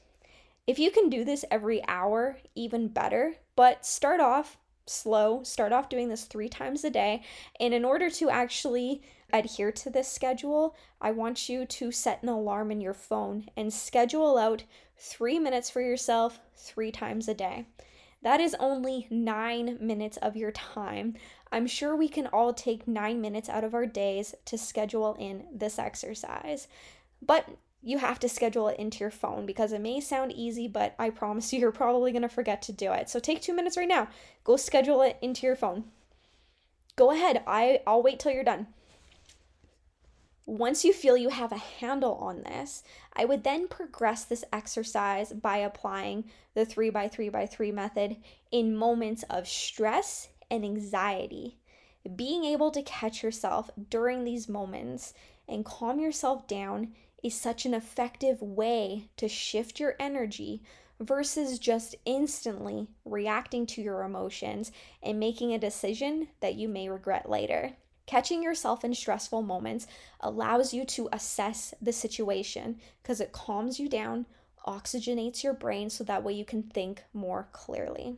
If 0.66 0.78
you 0.78 0.90
can 0.90 1.08
do 1.08 1.24
this 1.24 1.42
every 1.50 1.82
hour, 1.88 2.36
even 2.54 2.88
better, 2.88 3.36
but 3.56 3.86
start 3.86 4.20
off 4.20 4.58
slow, 4.84 5.42
start 5.42 5.72
off 5.72 5.88
doing 5.88 6.10
this 6.10 6.24
three 6.24 6.50
times 6.50 6.84
a 6.84 6.90
day. 6.90 7.22
And 7.58 7.72
in 7.72 7.82
order 7.82 8.10
to 8.10 8.28
actually 8.28 9.00
adhere 9.32 9.72
to 9.72 9.88
this 9.88 10.12
schedule, 10.12 10.76
I 11.00 11.12
want 11.12 11.48
you 11.48 11.64
to 11.64 11.90
set 11.90 12.22
an 12.22 12.28
alarm 12.28 12.70
in 12.70 12.82
your 12.82 12.92
phone 12.92 13.46
and 13.56 13.72
schedule 13.72 14.36
out 14.36 14.64
three 14.98 15.38
minutes 15.38 15.70
for 15.70 15.80
yourself 15.80 16.40
three 16.54 16.90
times 16.90 17.26
a 17.26 17.32
day. 17.32 17.64
That 18.22 18.40
is 18.40 18.54
only 18.60 19.06
nine 19.10 19.78
minutes 19.80 20.18
of 20.18 20.36
your 20.36 20.52
time. 20.52 21.14
I'm 21.50 21.66
sure 21.66 21.96
we 21.96 22.08
can 22.08 22.26
all 22.26 22.52
take 22.52 22.86
nine 22.86 23.20
minutes 23.22 23.48
out 23.48 23.64
of 23.64 23.74
our 23.74 23.86
days 23.86 24.34
to 24.44 24.58
schedule 24.58 25.16
in 25.18 25.44
this 25.52 25.78
exercise. 25.78 26.68
But 27.24 27.48
you 27.82 27.98
have 27.98 28.20
to 28.20 28.28
schedule 28.28 28.68
it 28.68 28.78
into 28.78 29.00
your 29.00 29.10
phone 29.10 29.44
because 29.44 29.72
it 29.72 29.80
may 29.80 30.00
sound 30.00 30.32
easy, 30.32 30.68
but 30.68 30.94
I 30.98 31.10
promise 31.10 31.52
you, 31.52 31.60
you're 31.60 31.72
probably 31.72 32.12
going 32.12 32.22
to 32.22 32.28
forget 32.28 32.62
to 32.62 32.72
do 32.72 32.92
it. 32.92 33.08
So 33.08 33.18
take 33.18 33.40
two 33.40 33.54
minutes 33.54 33.76
right 33.76 33.88
now. 33.88 34.08
Go 34.44 34.56
schedule 34.56 35.02
it 35.02 35.18
into 35.20 35.46
your 35.46 35.56
phone. 35.56 35.84
Go 36.96 37.10
ahead. 37.10 37.42
I, 37.46 37.80
I'll 37.86 38.02
wait 38.02 38.20
till 38.20 38.32
you're 38.32 38.44
done. 38.44 38.66
Once 40.44 40.84
you 40.84 40.92
feel 40.92 41.16
you 41.16 41.28
have 41.28 41.52
a 41.52 41.56
handle 41.56 42.16
on 42.16 42.42
this, 42.42 42.82
I 43.14 43.24
would 43.24 43.44
then 43.44 43.68
progress 43.68 44.24
this 44.24 44.44
exercise 44.52 45.32
by 45.32 45.58
applying 45.58 46.24
the 46.54 46.66
3 46.66 46.90
by 46.90 47.08
3 47.08 47.28
by 47.28 47.46
3 47.46 47.70
method 47.70 48.16
in 48.50 48.76
moments 48.76 49.22
of 49.30 49.46
stress 49.46 50.28
and 50.50 50.64
anxiety. 50.64 51.58
Being 52.16 52.44
able 52.44 52.72
to 52.72 52.82
catch 52.82 53.22
yourself 53.22 53.70
during 53.88 54.24
these 54.24 54.48
moments 54.48 55.14
and 55.48 55.64
calm 55.64 56.00
yourself 56.00 56.46
down 56.48 56.92
is 57.22 57.34
such 57.34 57.64
an 57.64 57.74
effective 57.74 58.42
way 58.42 59.08
to 59.16 59.28
shift 59.28 59.78
your 59.78 59.94
energy 60.00 60.62
versus 61.00 61.58
just 61.58 61.94
instantly 62.04 62.88
reacting 63.04 63.66
to 63.66 63.82
your 63.82 64.02
emotions 64.02 64.72
and 65.02 65.18
making 65.18 65.52
a 65.52 65.58
decision 65.58 66.28
that 66.40 66.54
you 66.54 66.68
may 66.68 66.88
regret 66.88 67.28
later. 67.28 67.72
Catching 68.06 68.42
yourself 68.42 68.84
in 68.84 68.94
stressful 68.94 69.42
moments 69.42 69.86
allows 70.20 70.74
you 70.74 70.84
to 70.86 71.08
assess 71.12 71.72
the 71.80 71.92
situation 71.92 72.80
because 73.02 73.20
it 73.20 73.32
calms 73.32 73.78
you 73.78 73.88
down, 73.88 74.26
oxygenates 74.66 75.42
your 75.42 75.54
brain 75.54 75.88
so 75.90 76.04
that 76.04 76.22
way 76.22 76.32
you 76.32 76.44
can 76.44 76.62
think 76.62 77.02
more 77.12 77.48
clearly. 77.52 78.16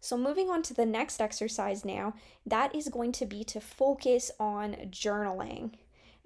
So, 0.00 0.16
moving 0.16 0.50
on 0.50 0.62
to 0.64 0.74
the 0.74 0.86
next 0.86 1.20
exercise 1.20 1.84
now, 1.84 2.14
that 2.44 2.74
is 2.74 2.88
going 2.88 3.12
to 3.12 3.26
be 3.26 3.42
to 3.44 3.60
focus 3.60 4.30
on 4.38 4.74
journaling. 4.90 5.72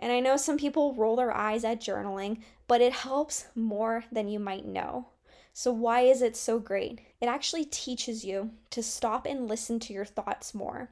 And 0.00 0.10
I 0.10 0.18
know 0.18 0.36
some 0.36 0.56
people 0.56 0.94
roll 0.94 1.14
their 1.14 1.36
eyes 1.36 1.62
at 1.62 1.80
journaling, 1.80 2.40
but 2.66 2.80
it 2.80 2.92
helps 2.92 3.46
more 3.54 4.04
than 4.10 4.28
you 4.28 4.40
might 4.40 4.64
know. 4.64 5.06
So, 5.52 5.72
why 5.72 6.00
is 6.00 6.22
it 6.22 6.36
so 6.36 6.58
great? 6.58 7.00
It 7.20 7.26
actually 7.26 7.66
teaches 7.66 8.24
you 8.24 8.50
to 8.70 8.82
stop 8.82 9.26
and 9.26 9.46
listen 9.46 9.78
to 9.80 9.92
your 9.92 10.06
thoughts 10.06 10.54
more. 10.54 10.90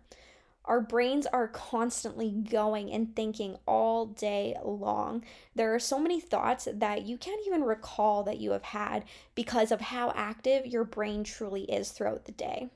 Our 0.67 0.83
brains 0.83 1.27
are 1.27 1.49
constantly 1.49 2.31
going 2.31 2.93
and 2.93 3.17
thinking 3.17 3.57
all 3.67 4.05
day 4.05 4.55
long. 4.63 5.25
There 5.55 5.75
are 5.75 5.79
so 5.79 5.99
many 5.99 6.21
thoughts 6.21 6.69
that 6.71 7.07
you 7.07 7.17
can't 7.17 7.41
even 7.47 7.63
recall 7.65 8.23
that 8.25 8.39
you 8.39 8.51
have 8.51 8.65
had 8.65 9.05
because 9.35 9.73
of 9.73 9.81
how 9.81 10.13
active 10.15 10.67
your 10.67 10.85
brain 10.85 11.25
truly 11.25 11.63
is 11.63 11.91
throughout 11.91 12.27
the 12.27 12.33
day. 12.33 12.69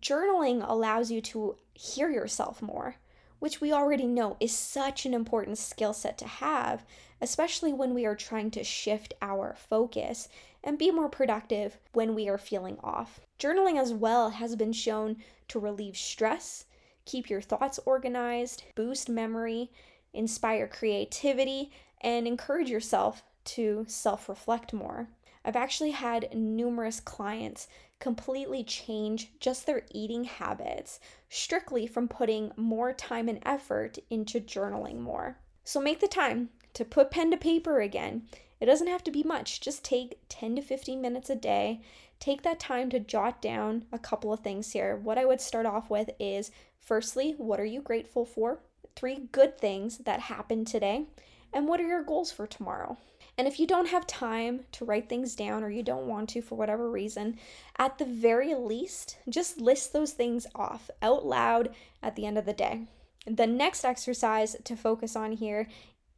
Journaling 0.00 0.66
allows 0.66 1.10
you 1.10 1.20
to 1.20 1.56
hear 1.74 2.08
yourself 2.08 2.62
more, 2.62 2.96
which 3.42 3.60
we 3.60 3.72
already 3.72 4.06
know 4.06 4.36
is 4.38 4.56
such 4.56 5.04
an 5.04 5.12
important 5.12 5.58
skill 5.58 5.92
set 5.92 6.16
to 6.16 6.28
have, 6.28 6.84
especially 7.20 7.72
when 7.72 7.92
we 7.92 8.06
are 8.06 8.14
trying 8.14 8.52
to 8.52 8.62
shift 8.62 9.12
our 9.20 9.56
focus 9.68 10.28
and 10.62 10.78
be 10.78 10.92
more 10.92 11.08
productive 11.08 11.76
when 11.92 12.14
we 12.14 12.28
are 12.28 12.38
feeling 12.38 12.78
off. 12.84 13.18
Journaling 13.40 13.80
as 13.80 13.92
well 13.92 14.30
has 14.30 14.54
been 14.54 14.72
shown 14.72 15.16
to 15.48 15.58
relieve 15.58 15.96
stress 15.96 16.66
keep 17.04 17.28
your 17.28 17.40
thoughts 17.40 17.80
organized, 17.84 18.62
boost 18.76 19.08
memory, 19.08 19.72
inspire 20.14 20.68
creativity, 20.68 21.72
and 22.00 22.28
encourage 22.28 22.70
yourself 22.70 23.24
to 23.42 23.84
self 23.88 24.28
reflect 24.28 24.72
more. 24.72 25.08
I've 25.44 25.56
actually 25.56 25.90
had 25.92 26.34
numerous 26.34 27.00
clients 27.00 27.68
completely 27.98 28.64
change 28.64 29.32
just 29.38 29.66
their 29.66 29.82
eating 29.92 30.24
habits 30.24 31.00
strictly 31.28 31.86
from 31.86 32.08
putting 32.08 32.52
more 32.56 32.92
time 32.92 33.28
and 33.28 33.38
effort 33.44 33.98
into 34.10 34.40
journaling 34.40 34.98
more. 34.98 35.38
So 35.64 35.80
make 35.80 36.00
the 36.00 36.08
time 36.08 36.50
to 36.74 36.84
put 36.84 37.10
pen 37.10 37.30
to 37.30 37.36
paper 37.36 37.80
again. 37.80 38.22
It 38.60 38.66
doesn't 38.66 38.88
have 38.88 39.04
to 39.04 39.10
be 39.10 39.22
much, 39.22 39.60
just 39.60 39.84
take 39.84 40.18
10 40.28 40.56
to 40.56 40.62
15 40.62 41.00
minutes 41.00 41.30
a 41.30 41.36
day. 41.36 41.80
Take 42.18 42.42
that 42.42 42.60
time 42.60 42.90
to 42.90 43.00
jot 43.00 43.42
down 43.42 43.84
a 43.92 43.98
couple 43.98 44.32
of 44.32 44.40
things 44.40 44.72
here. 44.72 44.96
What 44.96 45.18
I 45.18 45.24
would 45.24 45.40
start 45.40 45.66
off 45.66 45.90
with 45.90 46.10
is 46.20 46.52
Firstly, 46.82 47.36
what 47.38 47.60
are 47.60 47.64
you 47.64 47.80
grateful 47.80 48.24
for? 48.24 48.58
Three 48.96 49.28
good 49.30 49.56
things 49.56 49.98
that 49.98 50.20
happened 50.20 50.66
today. 50.66 51.06
And 51.52 51.68
what 51.68 51.80
are 51.80 51.86
your 51.86 52.02
goals 52.02 52.32
for 52.32 52.46
tomorrow? 52.46 52.96
And 53.38 53.48
if 53.48 53.58
you 53.58 53.66
don't 53.66 53.88
have 53.88 54.06
time 54.06 54.64
to 54.72 54.84
write 54.84 55.08
things 55.08 55.34
down 55.34 55.62
or 55.62 55.70
you 55.70 55.82
don't 55.82 56.06
want 56.06 56.28
to 56.30 56.42
for 56.42 56.56
whatever 56.56 56.90
reason, 56.90 57.38
at 57.78 57.98
the 57.98 58.04
very 58.04 58.54
least, 58.54 59.18
just 59.28 59.60
list 59.60 59.92
those 59.92 60.12
things 60.12 60.46
off 60.54 60.90
out 61.00 61.24
loud 61.24 61.70
at 62.02 62.16
the 62.16 62.26
end 62.26 62.38
of 62.38 62.44
the 62.44 62.52
day. 62.52 62.86
The 63.26 63.46
next 63.46 63.84
exercise 63.84 64.56
to 64.64 64.76
focus 64.76 65.16
on 65.16 65.32
here 65.32 65.68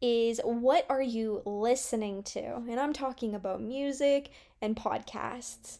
is 0.00 0.40
what 0.44 0.86
are 0.88 1.02
you 1.02 1.42
listening 1.44 2.22
to? 2.24 2.56
And 2.56 2.80
I'm 2.80 2.92
talking 2.92 3.34
about 3.34 3.62
music 3.62 4.30
and 4.60 4.76
podcasts. 4.76 5.78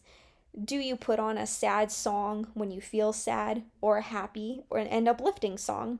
Do 0.63 0.77
you 0.77 0.95
put 0.95 1.19
on 1.19 1.37
a 1.37 1.45
sad 1.45 1.91
song 1.91 2.47
when 2.53 2.71
you 2.71 2.79
feel 2.79 3.11
sad 3.11 3.63
or 3.81 3.97
a 3.97 4.01
happy 4.01 4.63
or 4.69 4.79
an 4.79 5.07
uplifting 5.07 5.57
song? 5.57 5.99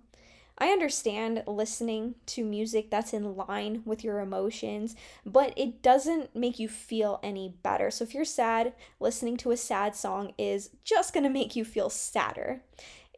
I 0.58 0.70
understand 0.70 1.44
listening 1.48 2.16
to 2.28 2.46
music 2.46 2.90
that's 2.90 3.14
in 3.14 3.36
line 3.36 3.82
with 3.84 4.06
your 4.06 4.20
emotions, 4.20 4.96
but 5.26 5.54
it 5.58 5.82
doesn't 5.82 6.34
make 6.34 6.60
you 6.60 6.70
feel 6.70 7.20
any 7.22 7.54
better. 7.62 7.92
So 7.92 8.06
if 8.06 8.14
you're 8.14 8.24
sad, 8.24 8.74
listening 9.02 9.36
to 9.38 9.52
a 9.52 9.58
sad 9.58 9.96
song 9.96 10.34
is 10.38 10.70
just 10.86 11.14
going 11.14 11.26
to 11.26 11.30
make 11.30 11.58
you 11.58 11.66
feel 11.66 11.90
sadder. 11.90 12.62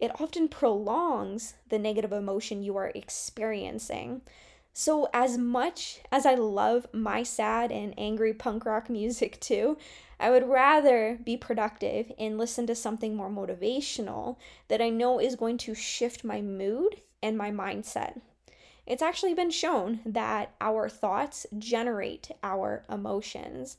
It 0.01 0.19
often 0.19 0.47
prolongs 0.47 1.53
the 1.69 1.77
negative 1.77 2.11
emotion 2.11 2.63
you 2.63 2.75
are 2.77 2.91
experiencing. 2.95 4.21
So, 4.73 5.07
as 5.11 5.39
much 5.39 6.01
as 6.11 6.23
I 6.27 6.35
love 6.35 6.85
my 6.93 7.23
sad 7.23 7.71
and 7.71 7.95
angry 7.97 8.31
punk 8.31 8.63
rock 8.63 8.91
music 8.91 9.39
too, 9.41 9.77
I 10.19 10.29
would 10.29 10.47
rather 10.47 11.19
be 11.23 11.35
productive 11.35 12.11
and 12.19 12.37
listen 12.37 12.67
to 12.67 12.75
something 12.75 13.15
more 13.15 13.29
motivational 13.29 14.37
that 14.67 14.81
I 14.81 14.89
know 14.89 15.19
is 15.19 15.35
going 15.35 15.57
to 15.59 15.73
shift 15.73 16.23
my 16.23 16.41
mood 16.41 17.01
and 17.21 17.37
my 17.37 17.51
mindset. 17.51 18.21
It's 18.85 19.01
actually 19.01 19.33
been 19.33 19.51
shown 19.51 19.99
that 20.05 20.53
our 20.61 20.87
thoughts 20.87 21.45
generate 21.57 22.31
our 22.41 22.85
emotions. 22.89 23.77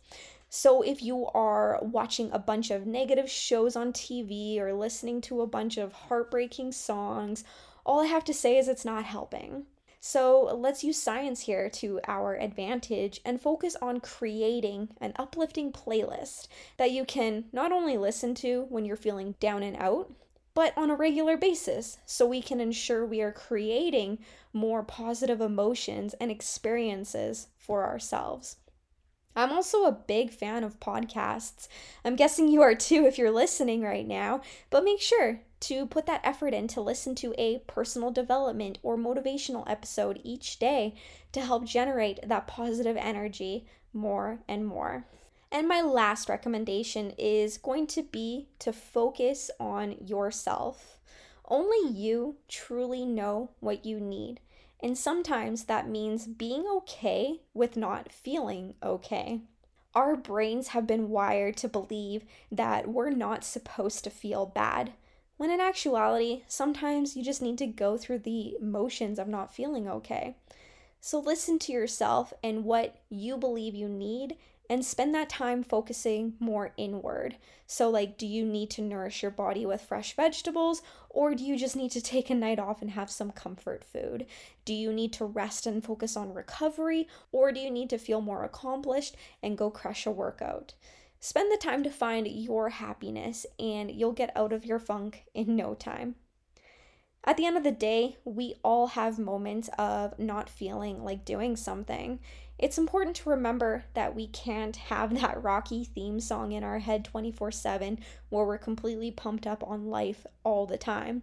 So, 0.51 0.83
if 0.83 1.03
you 1.03 1.27
are 1.29 1.79
watching 1.83 2.31
a 2.33 2.39
bunch 2.39 2.71
of 2.71 2.87
negative 2.87 3.31
shows 3.31 3.77
on 3.77 3.93
TV 3.93 4.59
or 4.59 4.73
listening 4.73 5.21
to 5.23 5.41
a 5.41 5.47
bunch 5.47 5.77
of 5.77 5.93
heartbreaking 5.93 6.73
songs, 6.73 7.45
all 7.85 8.01
I 8.01 8.07
have 8.07 8.25
to 8.25 8.35
say 8.35 8.59
is 8.59 8.69
it's 8.69 8.85
not 8.85 9.05
helping. 9.05 9.67
So 10.01 10.57
let's 10.57 10.85
use 10.85 11.01
science 11.01 11.41
here 11.41 11.69
to 11.71 12.01
our 12.07 12.37
advantage 12.37 13.21
and 13.25 13.41
focus 13.41 13.77
on 13.83 14.01
creating 14.01 14.91
an 15.01 15.13
uplifting 15.17 15.73
playlist 15.73 16.47
that 16.77 16.93
you 16.93 17.05
can 17.05 17.47
not 17.53 17.73
only 17.73 17.97
listen 17.99 18.35
to 18.37 18.67
when 18.69 18.85
you're 18.85 18.97
feeling 18.97 19.35
down 19.41 19.63
and 19.63 19.77
out, 19.77 20.13
but 20.59 20.77
on 20.77 20.91
a 20.91 20.97
regular 20.97 21.37
basis 21.37 21.99
so 22.05 22.27
we 22.27 22.43
can 22.43 22.61
ensure 22.61 23.07
we 23.07 23.23
are 23.23 23.31
creating 23.31 24.19
more 24.53 24.83
positive 24.83 25.41
emotions 25.41 26.17
and 26.21 26.33
experiences 26.33 27.47
for 27.57 27.87
ourselves. 27.87 28.57
I'm 29.37 29.53
also 29.53 29.85
a 29.85 29.93
big 29.93 30.33
fan 30.33 30.65
of 30.65 30.81
podcasts. 30.81 31.69
I'm 32.05 32.17
guessing 32.17 32.49
you 32.49 32.61
are 32.63 32.75
too 32.75 33.07
if 33.07 33.19
you're 33.19 33.31
listening 33.31 33.83
right 33.83 34.05
now, 34.05 34.41
but 34.69 34.83
make 34.83 35.01
sure 35.01 35.43
to 35.61 35.87
put 35.87 36.07
that 36.07 36.23
effort 36.25 36.53
in 36.53 36.67
to 36.67 36.81
listen 36.81 37.15
to 37.15 37.33
a 37.39 37.61
personal 37.69 38.11
development 38.11 38.81
or 38.83 38.97
motivational 38.97 39.63
episode 39.71 40.21
each 40.25 40.59
day 40.59 40.97
to 41.31 41.41
help 41.41 41.67
generate 41.67 42.19
that 42.29 42.49
positive 42.49 42.97
energy 42.97 43.65
more 43.93 44.41
and 44.49 44.67
more. 44.67 45.07
And 45.51 45.67
my 45.67 45.81
last 45.81 46.29
recommendation 46.29 47.13
is 47.17 47.57
going 47.57 47.87
to 47.89 48.03
be 48.03 48.49
to 48.59 48.73
focus 48.73 49.51
on 49.59 49.97
yourself. 50.07 50.99
Only 51.47 51.91
you 51.91 52.37
truly 52.49 53.07
know 53.07 53.51
what 53.61 53.87
you 53.87 53.99
need. 53.99 54.41
And 54.81 54.97
sometimes 54.97 55.65
that 55.65 55.89
means 55.89 56.27
being 56.27 56.67
okay 56.69 57.41
with 57.55 57.77
not 57.77 58.13
feeling 58.13 58.75
okay. 58.83 59.41
Our 59.95 60.17
brains 60.17 60.69
have 60.69 60.87
been 60.87 61.09
wired 61.09 61.57
to 61.59 61.69
believe 61.69 62.25
that 62.53 62.89
we're 62.89 63.11
not 63.11 63.43
supposed 63.43 64.05
to 64.05 64.11
feel 64.11 64.47
bad, 64.47 64.93
when 65.39 65.51
in 65.51 65.61
actuality, 65.61 66.43
sometimes 66.47 67.17
you 67.17 67.25
just 67.25 67.41
need 67.41 67.59
to 67.59 67.67
go 67.67 67.97
through 67.97 68.19
the 68.19 68.57
motions 68.61 69.19
of 69.19 69.29
not 69.29 69.55
feeling 69.55 69.89
okay. 69.89 70.37
So 71.01 71.19
listen 71.19 71.59
to 71.61 71.73
yourself 71.73 72.33
and 72.43 72.65
what 72.65 73.01
you 73.09 73.37
believe 73.37 73.75
you 73.75 73.89
need 73.89 74.37
and 74.69 74.85
spend 74.85 75.15
that 75.15 75.29
time 75.29 75.63
focusing 75.63 76.35
more 76.39 76.73
inward. 76.77 77.37
So, 77.67 77.89
like, 77.89 78.19
do 78.19 78.27
you 78.27 78.45
need 78.45 78.71
to 78.71 78.83
nourish 78.83 79.23
your 79.23 79.31
body 79.31 79.65
with 79.65 79.83
fresh 79.83 80.15
vegetables, 80.15 80.83
or 81.09 81.35
do 81.35 81.45
you 81.45 81.57
just 81.57 81.77
need 81.77 81.91
to 81.93 82.01
take 82.01 82.31
a 82.31 82.35
night 82.35 82.59
off 82.59 82.83
and 82.83 82.91
have 82.91 83.11
some 83.11 83.31
comfort 83.31 83.85
food? 83.85 84.27
Do 84.65 84.75
you 84.75 84.93
need 84.93 85.13
to 85.15 85.25
rest 85.25 85.67
and 85.67 85.83
focus 85.83 86.17
on 86.17 86.35
recovery, 86.35 87.09
or 87.33 87.53
do 87.53 87.61
you 87.61 87.71
need 87.71 87.91
to 87.91 87.99
feel 87.99 88.21
more 88.21 88.45
accomplished 88.45 89.17
and 89.43 89.59
go 89.59 89.71
crush 89.71 90.07
a 90.07 90.11
workout? 90.11 90.75
Spend 91.21 91.51
the 91.51 91.57
time 91.57 91.83
to 91.83 91.91
find 91.91 92.29
your 92.29 92.69
happiness, 92.69 93.47
and 93.59 93.91
you'll 93.91 94.13
get 94.13 94.37
out 94.37 94.53
of 94.53 94.65
your 94.65 94.79
funk 94.79 95.25
in 95.35 95.57
no 95.57 95.75
time. 95.75 96.15
At 97.25 97.37
the 97.37 97.45
end 97.45 97.57
of 97.57 97.65
the 97.65 97.73
day, 97.73 98.17
we 98.25 98.55
all 98.63 98.89
have 98.89 99.19
moments 99.19 99.69
of 99.77 100.19
not 100.19 100.49
feeling 100.49 101.03
like 101.03 101.25
doing 101.25 101.57
something. 101.57 102.21
It's 102.59 102.79
important 102.79 103.15
to 103.17 103.31
remember 103.31 103.85
that 103.95 104.15
we 104.15 104.27
can't 104.27 104.77
have 104.77 105.15
that 105.21 105.43
rocky 105.43 105.85
theme 105.85 106.21
song 106.21 106.53
in 106.53 106.65
our 106.65 106.81
head 106.81 107.05
24 107.05 107.53
7 107.53 107.99
where 108.29 108.45
we're 108.45 108.59
completely 108.59 109.11
pumped 109.11 109.47
up 109.47 109.63
on 109.67 109.87
life 109.87 110.27
all 110.45 110.67
the 110.67 110.79
time. 110.79 111.23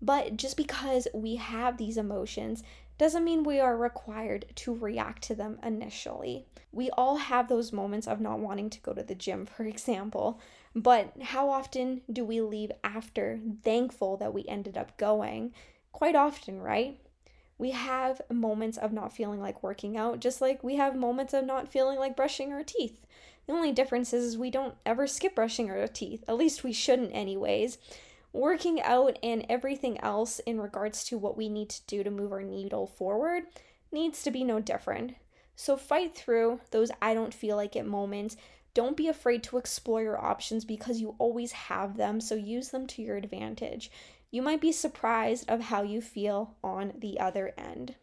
But 0.00 0.36
just 0.36 0.56
because 0.56 1.08
we 1.12 1.36
have 1.36 1.76
these 1.76 1.96
emotions 1.96 2.62
doesn't 2.98 3.24
mean 3.24 3.42
we 3.44 3.60
are 3.60 3.76
required 3.76 4.46
to 4.56 4.74
react 4.74 5.22
to 5.24 5.34
them 5.34 5.58
initially. 5.62 6.46
We 6.72 6.90
all 6.90 7.16
have 7.16 7.48
those 7.48 7.72
moments 7.72 8.06
of 8.06 8.20
not 8.20 8.40
wanting 8.40 8.70
to 8.70 8.80
go 8.80 8.92
to 8.92 9.02
the 9.02 9.14
gym, 9.14 9.46
for 9.56 9.64
example, 9.64 10.40
but 10.74 11.12
how 11.22 11.50
often 11.50 12.02
do 12.12 12.24
we 12.24 12.40
leave 12.40 12.70
after 12.84 13.40
thankful 13.64 14.16
that 14.18 14.34
we 14.34 14.44
ended 14.46 14.76
up 14.76 14.96
going? 14.96 15.52
Quite 15.92 16.14
often, 16.14 16.60
right? 16.60 17.00
We 17.58 17.72
have 17.72 18.22
moments 18.30 18.78
of 18.78 18.92
not 18.92 19.12
feeling 19.12 19.40
like 19.40 19.62
working 19.62 19.96
out, 19.96 20.20
just 20.20 20.40
like 20.40 20.62
we 20.62 20.76
have 20.76 20.96
moments 20.96 21.34
of 21.34 21.44
not 21.44 21.68
feeling 21.68 21.98
like 21.98 22.16
brushing 22.16 22.52
our 22.52 22.62
teeth. 22.62 23.04
The 23.46 23.52
only 23.52 23.72
difference 23.72 24.12
is 24.12 24.38
we 24.38 24.50
don't 24.50 24.74
ever 24.86 25.06
skip 25.06 25.34
brushing 25.34 25.70
our 25.70 25.86
teeth. 25.88 26.22
At 26.28 26.36
least 26.36 26.64
we 26.64 26.72
shouldn't, 26.72 27.14
anyways 27.14 27.78
working 28.32 28.80
out 28.82 29.18
and 29.22 29.44
everything 29.48 29.98
else 30.00 30.38
in 30.40 30.60
regards 30.60 31.04
to 31.04 31.18
what 31.18 31.36
we 31.36 31.48
need 31.48 31.68
to 31.68 31.86
do 31.86 32.04
to 32.04 32.10
move 32.10 32.32
our 32.32 32.42
needle 32.42 32.86
forward 32.86 33.44
needs 33.90 34.22
to 34.22 34.30
be 34.30 34.44
no 34.44 34.60
different. 34.60 35.14
So 35.56 35.76
fight 35.76 36.14
through 36.14 36.60
those 36.70 36.90
I 37.00 37.14
don't 37.14 37.34
feel 37.34 37.56
like 37.56 37.74
it 37.74 37.86
moments. 37.86 38.36
Don't 38.74 38.96
be 38.96 39.08
afraid 39.08 39.42
to 39.44 39.56
explore 39.56 40.02
your 40.02 40.22
options 40.22 40.64
because 40.64 41.00
you 41.00 41.16
always 41.18 41.52
have 41.52 41.96
them, 41.96 42.20
so 42.20 42.34
use 42.34 42.68
them 42.68 42.86
to 42.88 43.02
your 43.02 43.16
advantage. 43.16 43.90
You 44.30 44.42
might 44.42 44.60
be 44.60 44.72
surprised 44.72 45.48
of 45.48 45.62
how 45.62 45.82
you 45.82 46.02
feel 46.02 46.54
on 46.62 46.92
the 46.98 47.18
other 47.18 47.54
end. 47.56 47.94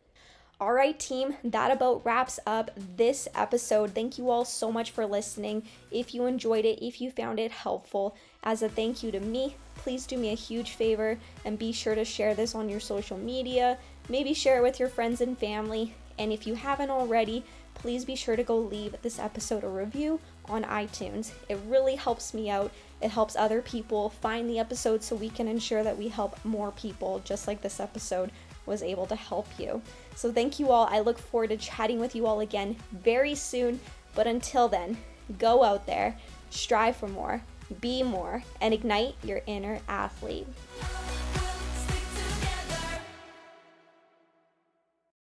All 0.59 0.73
right, 0.73 0.97
team, 0.97 1.35
that 1.43 1.69
about 1.69 2.03
wraps 2.03 2.39
up 2.47 2.71
this 2.95 3.27
episode. 3.35 3.93
Thank 3.93 4.17
you 4.17 4.29
all 4.31 4.45
so 4.45 4.71
much 4.71 4.89
for 4.89 5.05
listening. 5.05 5.63
If 5.91 6.15
you 6.15 6.25
enjoyed 6.25 6.65
it, 6.65 6.83
if 6.83 6.99
you 6.99 7.11
found 7.11 7.39
it 7.39 7.51
helpful, 7.51 8.15
as 8.43 8.63
a 8.63 8.69
thank 8.69 9.03
you 9.03 9.11
to 9.11 9.19
me, 9.19 9.55
please 9.75 10.07
do 10.07 10.17
me 10.17 10.31
a 10.31 10.35
huge 10.35 10.71
favor 10.71 11.19
and 11.43 11.59
be 11.59 11.71
sure 11.71 11.93
to 11.93 12.05
share 12.05 12.33
this 12.33 12.55
on 12.55 12.69
your 12.69 12.79
social 12.79 13.17
media. 13.17 13.77
Maybe 14.09 14.33
share 14.33 14.57
it 14.57 14.63
with 14.63 14.79
your 14.79 14.89
friends 14.89 15.21
and 15.21 15.37
family. 15.37 15.93
And 16.17 16.31
if 16.31 16.47
you 16.47 16.55
haven't 16.55 16.89
already, 16.89 17.43
please 17.75 18.05
be 18.05 18.15
sure 18.15 18.37
to 18.37 18.43
go 18.43 18.57
leave 18.57 18.95
this 19.01 19.19
episode 19.19 19.63
a 19.63 19.67
review 19.67 20.19
on 20.45 20.63
iTunes. 20.63 21.33
It 21.49 21.59
really 21.67 21.95
helps 21.95 22.33
me 22.33 22.49
out. 22.49 22.71
It 23.01 23.11
helps 23.11 23.35
other 23.35 23.61
people 23.61 24.09
find 24.09 24.49
the 24.49 24.59
episode 24.59 25.03
so 25.03 25.15
we 25.15 25.29
can 25.29 25.47
ensure 25.47 25.83
that 25.83 25.97
we 25.97 26.07
help 26.07 26.43
more 26.45 26.71
people, 26.71 27.21
just 27.25 27.47
like 27.47 27.61
this 27.61 27.79
episode 27.79 28.31
was 28.65 28.81
able 28.81 29.05
to 29.07 29.15
help 29.15 29.47
you. 29.59 29.81
So, 30.15 30.31
thank 30.31 30.59
you 30.59 30.71
all. 30.71 30.87
I 30.89 31.01
look 31.01 31.19
forward 31.19 31.49
to 31.49 31.57
chatting 31.57 31.99
with 31.99 32.15
you 32.15 32.25
all 32.25 32.39
again 32.39 32.75
very 32.91 33.35
soon. 33.35 33.79
But 34.15 34.27
until 34.27 34.67
then, 34.67 34.97
go 35.37 35.63
out 35.63 35.85
there, 35.85 36.17
strive 36.49 36.95
for 36.95 37.07
more, 37.07 37.43
be 37.81 38.01
more, 38.01 38.43
and 38.61 38.73
ignite 38.73 39.15
your 39.23 39.41
inner 39.45 39.79
athlete. 39.87 40.47